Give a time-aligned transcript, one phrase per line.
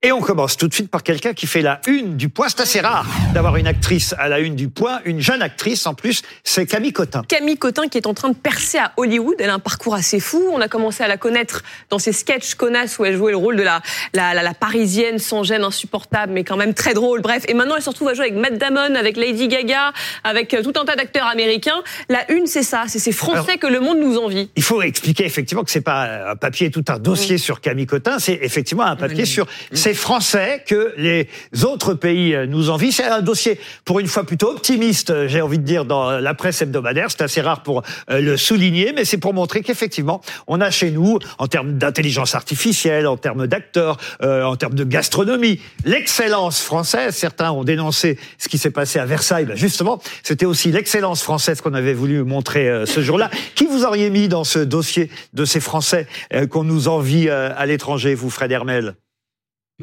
[0.00, 2.48] Et on commence tout de suite par quelqu'un qui fait la une du point.
[2.48, 5.94] C'est assez rare d'avoir une actrice à la une du point, une jeune actrice en
[5.94, 7.24] plus, c'est Camille Cotin.
[7.26, 9.34] Camille Cotin qui est en train de percer à Hollywood.
[9.40, 10.40] Elle a un parcours assez fou.
[10.52, 13.56] On a commencé à la connaître dans ses sketchs connasses où elle jouait le rôle
[13.56, 13.82] de la,
[14.14, 17.20] la, la, parisienne sans gêne, insupportable, mais quand même très drôle.
[17.20, 17.42] Bref.
[17.48, 19.92] Et maintenant, elle se retrouve à jouer avec Matt Damon, avec Lady Gaga,
[20.22, 21.82] avec euh, tout un tas d'acteurs américains.
[22.08, 22.84] La une, c'est ça.
[22.86, 24.48] C'est ces Français que le monde nous envie.
[24.54, 28.20] Il faut expliquer effectivement que c'est pas un papier, tout un dossier sur Camille Cotin.
[28.20, 29.48] C'est effectivement un papier sur
[29.88, 31.28] ces Français que les
[31.64, 32.92] autres pays nous envient.
[32.92, 36.60] C'est un dossier, pour une fois, plutôt optimiste, j'ai envie de dire, dans la presse
[36.60, 37.06] hebdomadaire.
[37.10, 40.90] C'est assez rare pour euh, le souligner, mais c'est pour montrer qu'effectivement, on a chez
[40.90, 47.14] nous, en termes d'intelligence artificielle, en termes d'acteurs, euh, en termes de gastronomie, l'excellence française.
[47.14, 49.46] Certains ont dénoncé ce qui s'est passé à Versailles.
[49.46, 53.30] Ben justement, c'était aussi l'excellence française qu'on avait voulu montrer euh, ce jour-là.
[53.54, 56.06] Qui vous auriez mis dans ce dossier de ces Français
[56.50, 58.94] qu'on nous envie à l'étranger, vous, Fred Hermel?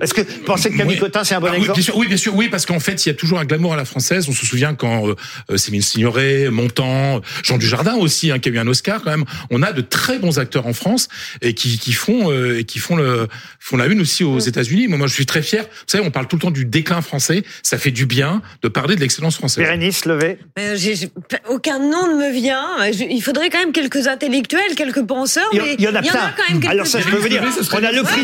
[0.01, 1.97] Est-ce que vous pensez que Camille Cotin, c'est un bon ah, exemple oui bien, sûr,
[1.97, 3.85] oui, bien sûr, oui, parce qu'en fait, il y a toujours un glamour à la
[3.85, 4.27] française.
[4.27, 5.15] On se souvient quand euh,
[5.49, 9.23] euh Céline Signoret, Montand, Jean Dujardin aussi, hein, qui a eu un Oscar quand même.
[9.51, 11.07] On a de très bons acteurs en France
[11.41, 13.29] et qui, qui font euh, et qui font le
[13.61, 14.89] font la une aussi aux États-Unis.
[14.89, 15.63] Moi, moi, je suis très fier.
[15.63, 17.45] Vous savez, on parle tout le temps du déclin français.
[17.63, 19.63] Ça fait du bien de parler de l'excellence française.
[19.63, 20.39] Bérénice, levée.
[20.59, 20.75] Euh,
[21.47, 22.85] aucun nom ne me vient.
[22.91, 25.49] il faudrait quand même quelques intellectuels, quelques penseurs.
[25.53, 26.33] Il y, en a plein.
[26.35, 28.23] quand même Alors ça, je peux vous dire, on a le prix,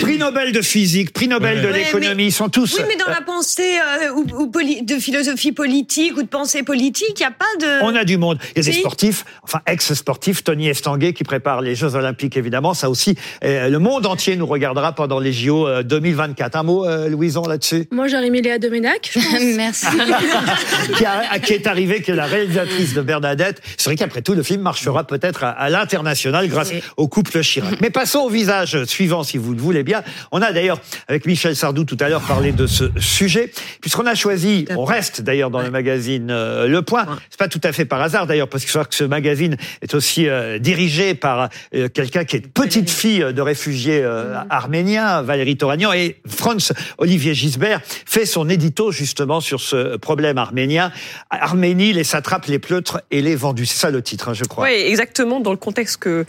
[0.00, 2.76] prix Nobel de physique prix Nobel de l'économie, sont tous.
[2.78, 4.50] Oui, mais dans la pensée euh, ou,
[4.82, 7.82] de philosophie politique ou de pensée politique, il n'y a pas de.
[7.84, 8.38] On a du monde.
[8.54, 12.74] Il y a des sportifs, enfin ex-sportifs, Tony Estanguet qui prépare les Jeux Olympiques évidemment.
[12.74, 16.56] Ça aussi, euh, le monde entier nous regardera pendant les JO 2024.
[16.56, 17.86] Euh, Un mot, Louison, là-dessus?
[17.90, 19.16] Moi, j'aurais mis Léa Doménac.
[19.56, 19.86] Merci.
[21.44, 23.60] qui, est arrivée, qui est la réalisatrice de Bernadette.
[23.76, 27.80] C'est vrai qu'après tout, le film marchera peut-être à, l'international grâce au couple Chirac.
[27.80, 30.02] Mais passons au visage suivant, si vous le voulez bien.
[30.32, 30.75] On a d'ailleurs
[31.08, 35.20] avec Michel Sardou tout à l'heure parler de ce sujet, puisqu'on a choisi, on reste
[35.20, 37.06] d'ailleurs dans le magazine euh, Le Point.
[37.30, 40.58] C'est pas tout à fait par hasard d'ailleurs, parce que ce magazine est aussi euh,
[40.58, 44.04] dirigé par euh, quelqu'un qui est petite fille de réfugiés
[44.50, 50.92] arméniens, Valérie Toragnan, et Franz Olivier Gisbert fait son édito justement sur ce problème arménien.
[51.30, 53.66] Arménie, les satrapes, les pleutres et les vendus.
[53.66, 54.64] C'est ça le titre, hein, je crois.
[54.64, 56.24] Oui, exactement, dans le contexte que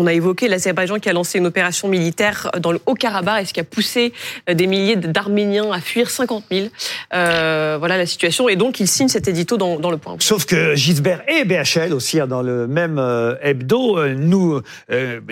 [0.00, 3.52] on a évoqué l'Azerbaïdjan qui a lancé une opération militaire dans le Haut-Karabakh et ce
[3.52, 4.14] qui a poussé
[4.48, 6.08] euh, des milliers d'Arméniens à fuir?
[6.08, 6.68] 50 000.
[7.12, 8.48] Euh, voilà la situation.
[8.48, 10.16] Et donc, il signe cet édito dans, dans le point.
[10.20, 14.62] Sauf que Gisbert et BHL aussi, hein, dans le même euh, hebdo, euh, nous,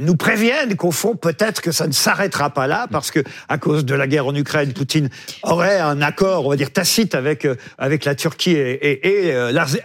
[0.01, 3.87] nous préviennent qu'au fond, peut-être que ça ne s'arrêtera pas là parce que à cause
[3.87, 5.09] de la guerre en Ukraine, Poutine
[5.45, 7.47] aurait un accord, on va dire, tacite avec,
[7.79, 9.35] avec la Turquie et, et,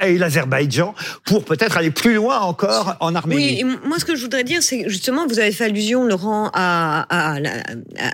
[0.02, 3.64] et l'Azerbaïdjan pour peut-être aller plus loin encore en Arménie.
[3.64, 7.06] Oui, moi, ce que je voudrais dire, c'est justement, vous avez fait allusion, Laurent, à,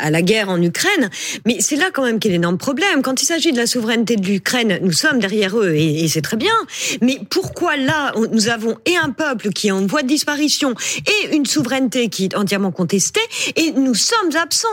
[0.09, 1.09] la, guerre en Ukraine,
[1.45, 3.01] mais c'est là quand même qu'il y a l'énorme problème.
[3.01, 6.37] Quand il s'agit de la souveraineté de l'Ukraine, nous sommes derrière eux, et, c'est très
[6.37, 6.53] bien.
[7.01, 10.73] Mais pourquoi là, nous avons et un peuple qui est en voie de disparition,
[11.05, 13.21] et une souveraineté qui est entièrement contestée,
[13.55, 14.67] et nous sommes absents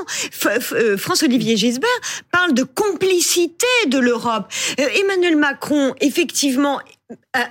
[0.73, 1.89] euh, François-Olivier Gisbert
[2.31, 4.51] parle de complicité de l'Europe.
[4.81, 6.81] Euh, Emmanuel Macron, effectivement,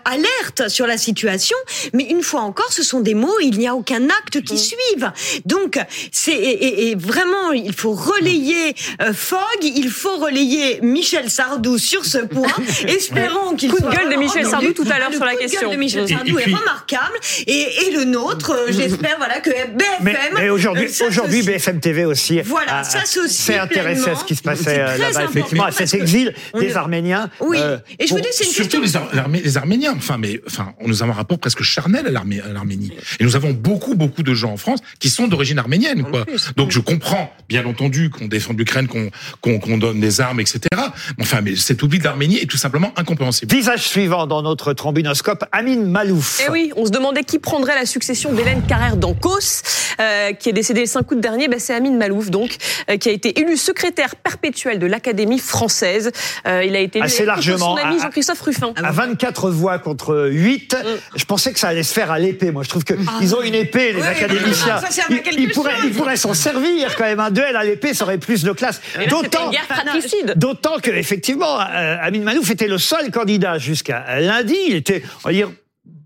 [0.03, 1.55] alerte sur la situation,
[1.93, 4.57] mais une fois encore, ce sont des mots, il n'y a aucun acte qui mm.
[4.57, 5.11] suive.
[5.45, 5.79] Donc,
[6.11, 12.17] c'est et, vraiment, il faut relayer euh, Fogg, il faut relayer Michel Sardou sur ce
[12.17, 12.51] point.
[12.87, 15.61] Espérons qu'il coup de gueule de Michel Sardou tout à l'heure sur la question.
[15.61, 17.17] Le coup de gueule de Michel Sardou est remarquable
[17.47, 20.33] et, et le nôtre, euh, j'espère voilà que BFM.
[20.33, 22.41] Mais, aujourd'hui, aujourd'hui BFM TV aussi.
[22.41, 26.75] Voilà, ça s'est intéressé à ce qui se passait là-bas effectivement, à cet exil des
[26.75, 27.29] Arméniens.
[27.39, 27.59] Oui.
[27.99, 28.81] et je vous dis, c'est une question.
[29.44, 32.91] Les, les Arméniens Enfin, mais enfin, nous avons un rapport presque charnel à l'Arménie.
[33.19, 36.03] Et nous avons beaucoup, beaucoup de gens en France qui sont d'origine arménienne.
[36.03, 36.25] Quoi.
[36.57, 40.59] Donc je comprends, bien entendu, qu'on défende l'Ukraine, qu'on donne des armes, etc.
[41.19, 43.53] Enfin, mais cet oubli de l'Arménie est tout simplement incompréhensible.
[43.53, 46.41] Visage suivant dans notre trombinoscope, Amine Malouf.
[46.45, 49.61] Eh oui, on se demandait qui prendrait la succession d'Hélène Carrère d'Ancos,
[49.99, 51.47] euh, qui est décédée le 5 août dernier.
[51.47, 52.57] Ben, C'est Amine Malouf, donc,
[52.89, 56.11] euh, qui a été élu secrétaire perpétuel de l'Académie française.
[56.47, 58.73] Euh, il a été élu assez largement son ami Jean-Christophe Ruffin.
[58.75, 60.73] À 24 voix contre 8.
[60.73, 60.87] Mm.
[61.15, 62.51] Je pensais que ça allait se faire à l'épée.
[62.51, 64.81] Moi, je trouve qu'ils ils ont une épée, les académiciens.
[65.37, 67.19] ils, pourraient, s'en servir quand même.
[67.19, 68.81] Un duel à l'épée, ça aurait plus de classe.
[69.09, 69.51] D'autant,
[70.35, 74.55] d'autant que effectivement, euh, Amin Manouf était le seul candidat jusqu'à lundi.
[74.67, 75.49] Il était, on va dire,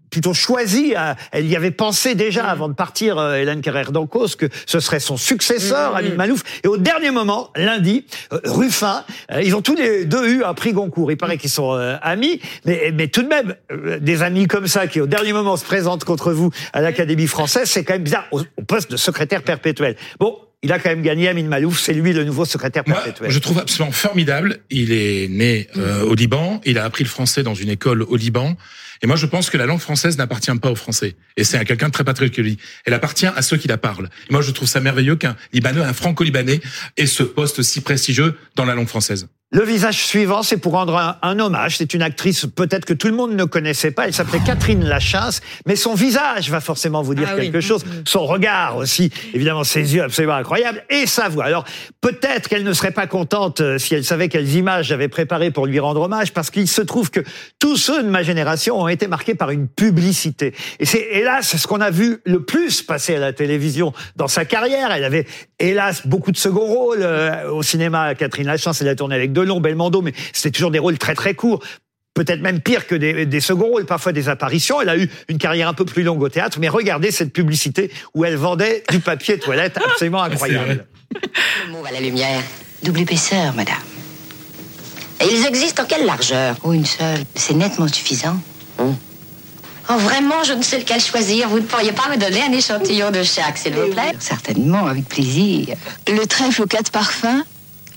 [0.09, 0.94] plutôt choisi.
[1.31, 2.50] elle y avait pensé déjà mm.
[2.50, 6.15] avant de partir, euh, Hélène Carrère d'Ancos, que ce serait son successeur, mmh.
[6.15, 6.44] Malouf.
[6.63, 10.53] Et au dernier moment, lundi, euh, Ruffin, euh, ils ont tous les deux eu un
[10.53, 11.11] prix Goncourt.
[11.11, 11.71] Il paraît qu'ils sont
[12.01, 13.56] amis, mais, mais tout de même,
[14.01, 17.69] des amis comme ça qui au dernier moment se présentent contre vous à l'Académie française,
[17.69, 19.95] c'est quand même bizarre au, poste de secrétaire perpétuel.
[20.19, 21.79] Bon, il a quand même gagné Amin Malouf.
[21.79, 23.31] C'est lui le nouveau secrétaire Moi, perpétuel.
[23.31, 24.59] je trouve absolument formidable.
[24.69, 26.61] Il est né euh, au Liban.
[26.65, 28.57] Il a appris le français dans une école au Liban.
[29.01, 31.15] Et moi, je pense que la langue française n'appartient pas aux Français.
[31.38, 32.57] Et c'est à quelqu'un de très dit.
[32.85, 34.09] Elle appartient à ceux qui la parlent.
[34.29, 36.59] Et moi, je trouve ça merveilleux qu'un Libanais, un franco-libanais,
[36.97, 39.29] ait ce poste si prestigieux dans la langue française.
[39.51, 41.78] Le visage suivant, c'est pour rendre un, un hommage.
[41.78, 44.06] C'est une actrice peut-être que tout le monde ne connaissait pas.
[44.06, 47.46] Elle s'appelait Catherine Lachasse, mais son visage va forcément vous dire Ah oui.
[47.46, 47.84] quelque chose.
[48.06, 51.46] Son regard aussi, évidemment, ses yeux absolument incroyables et sa voix.
[51.46, 51.66] Alors
[52.00, 55.66] peut-être qu'elle ne serait pas contente euh, si elle savait quelles images j'avais préparées pour
[55.66, 57.22] lui rendre hommage, parce qu'il se trouve que
[57.57, 60.54] tous ceux de ma génération ont été marqués par une publicité.
[60.80, 64.46] Et c'est hélas ce qu'on a vu le plus passer à la télévision dans sa
[64.46, 64.92] carrière.
[64.92, 65.25] Elle avait
[65.57, 68.13] hélas beaucoup de second rôles euh, au cinéma.
[68.13, 71.33] Catherine Lachance, elle a tourné avec Delon, Belmondo, mais c'était toujours des rôles très très
[71.33, 71.63] courts.
[72.13, 74.81] Peut-être même pire que des, des seconds rôles, parfois des apparitions.
[74.81, 77.91] Elle a eu une carrière un peu plus longue au théâtre, mais regardez cette publicité
[78.13, 80.86] où elle vendait du papier toilette absolument incroyable.
[81.65, 82.41] Le mot à la lumière.
[82.83, 83.75] Double épaisseur, madame.
[85.21, 86.56] Et ils existent en quelle largeur?
[86.63, 87.19] Oh, une seule.
[87.36, 88.38] C'est nettement suffisant.
[88.77, 88.94] Oh.
[89.89, 91.50] Oh, vraiment, je ne sais lequel choisir.
[91.50, 94.13] Vous ne pourriez pas me donner un échantillon de chaque, s'il vous plaît?
[94.19, 95.75] Certainement, avec plaisir.
[96.07, 97.44] Le trèfle aux quatre parfums,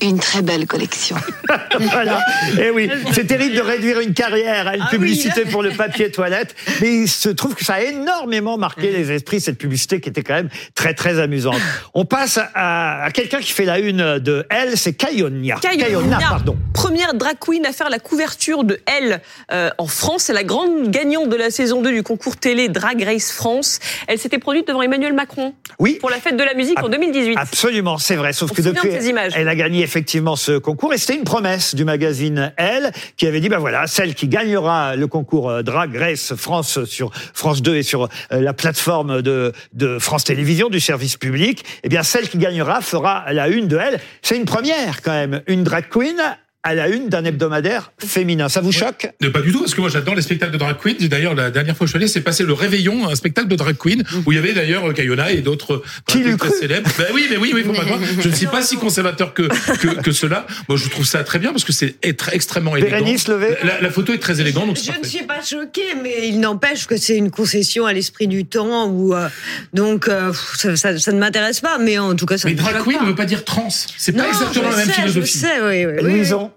[0.06, 1.16] une très belle collection.
[1.92, 2.20] voilà.
[2.60, 6.10] Et oui, c'est terrible de réduire une carrière à une Ah publicité pour le papier
[6.10, 10.08] toilette, mais il se trouve que ça a énormément marqué les esprits cette publicité qui
[10.08, 11.60] était quand même très très amusante.
[11.94, 15.56] On passe à, à quelqu'un qui fait la une de Elle, c'est Kayonia.
[15.60, 16.56] Kayonna, pardon.
[16.72, 19.20] Première drag queen à faire la couverture de Elle
[19.52, 20.24] euh, en France.
[20.24, 23.78] C'est la grande gagnante de la saison 2 du concours télé Drag Race France.
[24.08, 25.98] Elle s'était produite devant Emmanuel Macron Oui.
[26.00, 27.36] pour la fête de la musique en 2018.
[27.38, 28.32] Absolument, c'est vrai.
[28.32, 29.32] Sauf On que depuis, de ces images.
[29.36, 33.40] elle a gagné effectivement ce concours et c'était une promesse du magazine Elle qui avait
[33.40, 37.76] dit ben voilà, celle qui gagnera le concours euh, Drag Race France sur France 2
[37.76, 42.30] et sur euh, la plateforme de, de France Télévisions du service public, eh bien celle
[42.30, 44.00] qui gagnera fera la une de Elle.
[44.22, 46.16] C'est une première quand même, une drag queen
[46.64, 48.48] à la une d'un hebdomadaire féminin.
[48.48, 49.08] Ça vous choque?
[49.32, 50.96] Pas du tout, parce que moi j'adore les spectacles de drag queen.
[51.08, 53.56] D'ailleurs, la dernière fois que je suis allé, c'est passé le Réveillon, un spectacle de
[53.56, 56.88] drag queen, où il y avait d'ailleurs Kayona et d'autres très célèbres.
[56.98, 57.98] Ben oui, mais oui, oui, faut pas croire.
[58.20, 59.42] Je ne suis pas si conservateur que,
[59.78, 60.46] que, que cela.
[60.68, 62.98] Moi, je trouve ça très bien parce que c'est être extrêmement élégant.
[62.98, 63.56] Bérénice Levé?
[63.64, 66.86] La, la photo est très élégante, donc Je ne suis pas choquée, mais il n'empêche
[66.86, 68.88] que c'est une concession à l'esprit du temps.
[68.88, 69.28] Où, euh,
[69.72, 72.58] donc, euh, ça, ça- ça ne m'intéresse pas, mais en tout cas, ça Mais me
[72.58, 73.68] drag queen ne veut pas dire trans.
[73.96, 75.32] C'est pas exactement la même sais, philosophie.
[75.32, 76.51] Je sais, oui, oui, oui.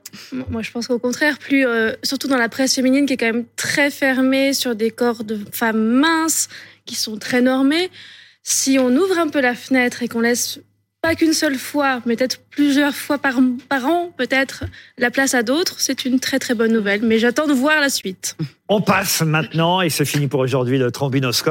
[0.50, 3.26] Moi, je pense qu'au contraire, plus, euh, surtout dans la presse féminine qui est quand
[3.26, 6.48] même très fermée sur des corps de femmes minces
[6.86, 7.90] qui sont très normés,
[8.44, 10.60] si on ouvre un peu la fenêtre et qu'on laisse
[11.06, 13.36] pas qu'une seule fois, mais peut-être plusieurs fois par,
[13.70, 14.64] par an, peut-être,
[14.98, 17.02] la place à d'autres, c'est une très très bonne nouvelle.
[17.04, 18.36] Mais j'attends de voir la suite.
[18.70, 21.44] On passe maintenant, et c'est fini pour aujourd'hui, le trombinoscope.